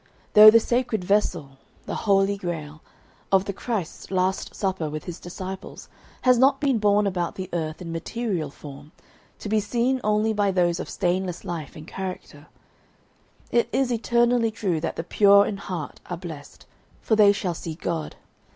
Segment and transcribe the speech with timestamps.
[0.33, 2.81] Though the sacred vessel the Holy Grail
[3.31, 5.89] of the Christ's last supper with His disciples
[6.23, 8.93] has not been borne about the earth in material form,
[9.37, 12.47] to be seen only by those of stainless life and character,
[13.51, 16.65] it is eternally true that the "pure in heart" are "blessed,"
[17.03, 18.15] "for they shall see God."